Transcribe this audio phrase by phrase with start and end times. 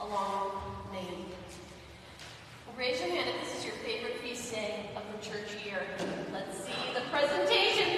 [0.00, 0.70] along
[2.80, 5.82] raise your hand if this is your favorite feast day of the church year.
[6.32, 7.89] Let's see the presentation.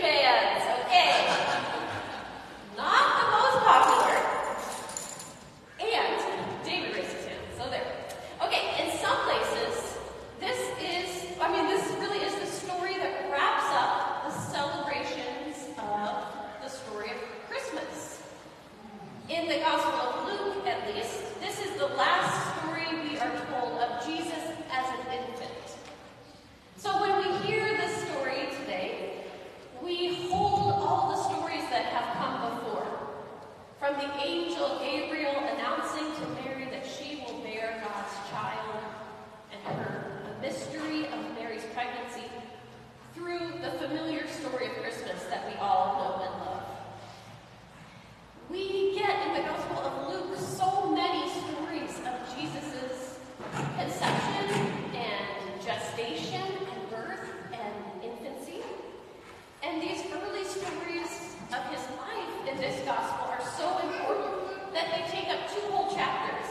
[62.93, 66.49] gospel are so important that they take up two whole chapters.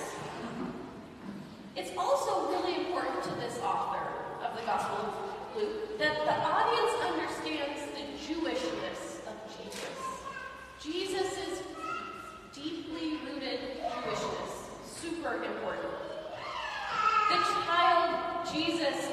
[1.75, 4.01] It's also really important to this author
[4.43, 9.97] of the Gospel of Luke that the audience understands the Jewishness of Jesus.
[10.81, 11.61] Jesus'
[12.53, 14.53] deeply rooted Jewishness,
[14.83, 15.93] super important.
[17.29, 19.10] The child Jesus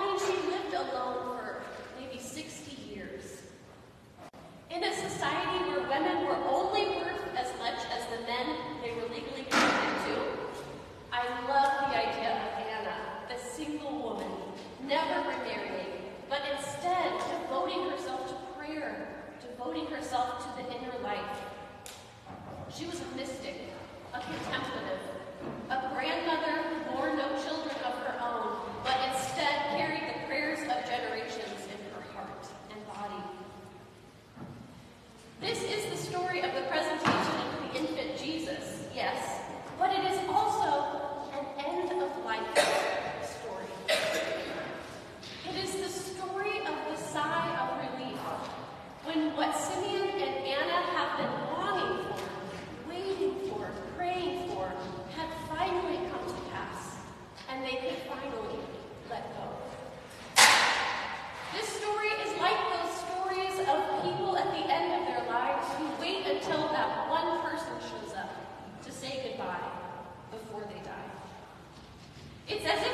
[0.00, 1.37] means she lived alone?
[72.50, 72.87] It's as if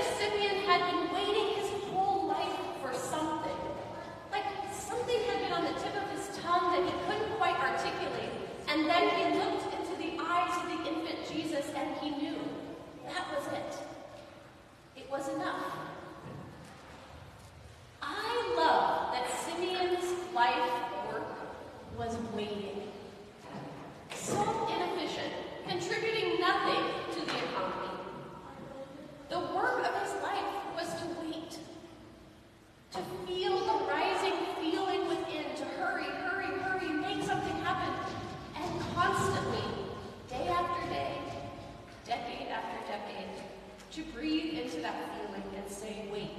[46.11, 46.31] wait,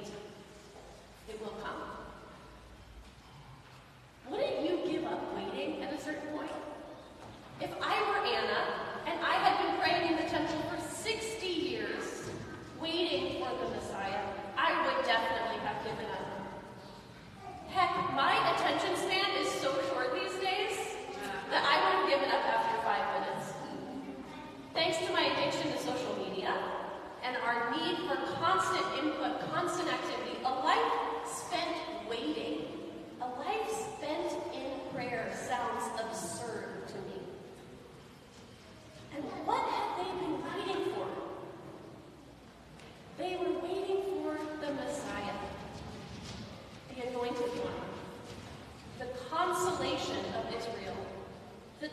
[1.29, 2.04] it will come.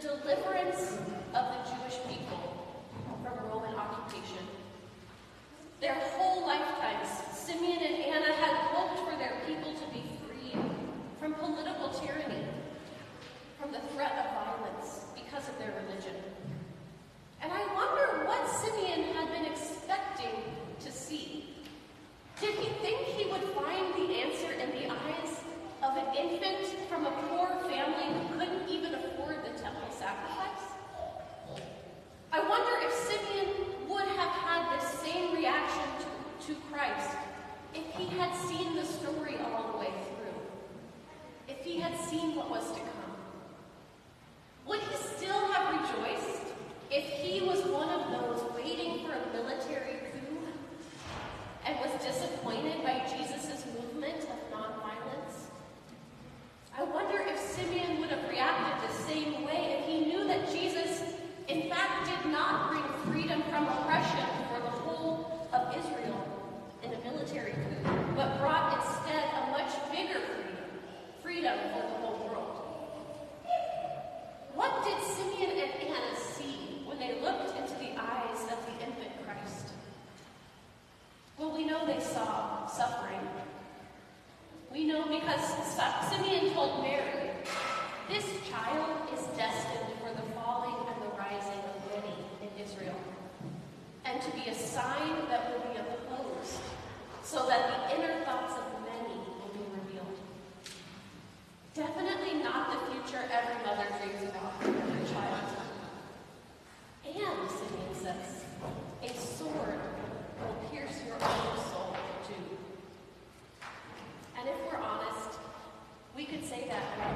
[0.02, 0.98] deliverance
[1.32, 2.74] of the Jewish people
[3.22, 4.44] from Roman occupation.
[5.80, 6.31] Their whole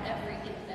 [0.08, 0.65] Every day.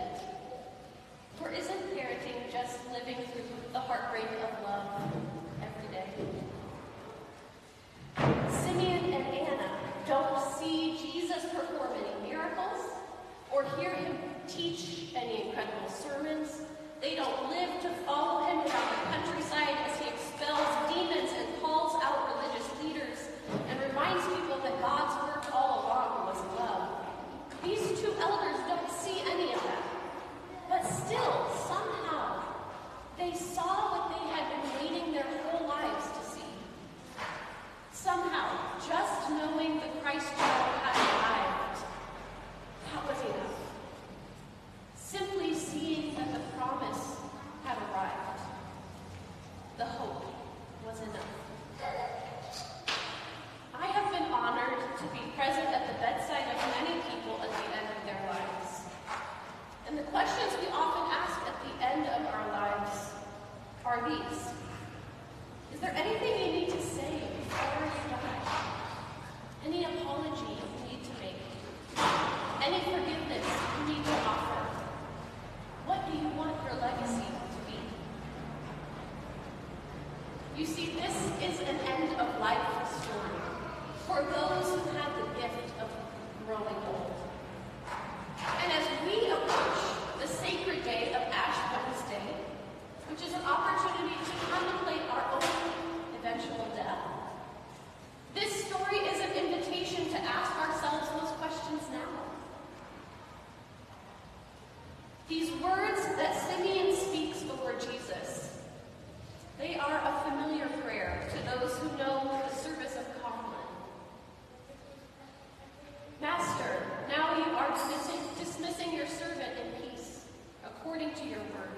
[121.21, 121.77] To your word.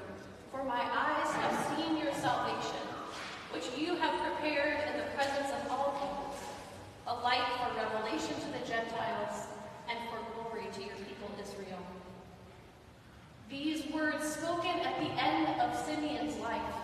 [0.51, 2.87] For my eyes have seen your salvation,
[3.51, 6.39] which you have prepared in the presence of all peoples,
[7.07, 9.47] a light for revelation to the Gentiles
[9.89, 11.79] and for glory to your people Israel.
[13.49, 16.75] These words spoken at the end of Simeon's life,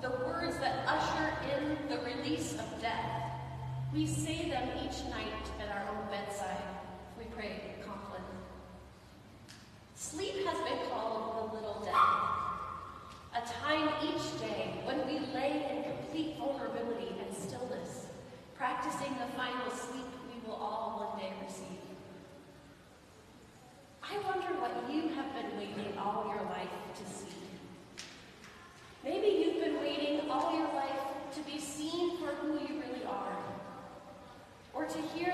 [0.00, 3.22] the words that usher in the release of death,
[3.92, 6.62] we say them each night at our own bedside.
[7.18, 8.22] We pray, Compline.
[10.00, 11.96] Sleep has been called the little death,
[13.34, 18.06] a time each day when we lay in complete vulnerability and stillness,
[18.54, 21.82] practicing the final sleep we will all one day receive.
[24.00, 27.34] I wonder what you have been waiting all your life to see.
[29.02, 33.36] Maybe you've been waiting all your life to be seen for who you really are,
[34.72, 35.27] or to hear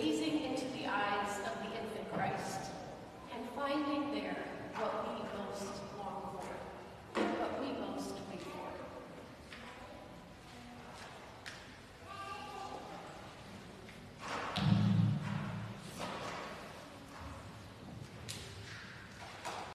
[0.00, 2.70] gazing into the eyes of the infant Christ
[3.32, 4.33] and finding there